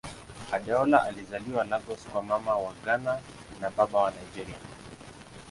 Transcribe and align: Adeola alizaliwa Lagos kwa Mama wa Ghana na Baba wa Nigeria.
Adeola 0.51 1.03
alizaliwa 1.03 1.63
Lagos 1.63 2.07
kwa 2.11 2.23
Mama 2.23 2.55
wa 2.55 2.73
Ghana 2.85 3.19
na 3.61 3.69
Baba 3.69 3.99
wa 3.99 4.11
Nigeria. 4.11 4.57